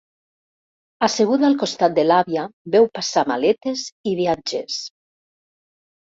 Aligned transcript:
Asseguda 1.07 1.45
al 1.49 1.57
costat 1.63 1.93
de 1.99 2.05
l'àvia, 2.07 2.45
veu 2.75 2.87
passar 2.97 3.23
maletes 3.33 3.83
i 4.13 4.15
viatgers. 4.21 4.79